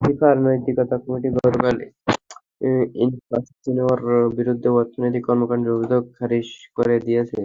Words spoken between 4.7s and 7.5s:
অনৈতিক কর্মকাণ্ডের অভিযোগ খারিজ করে দিয়েছে।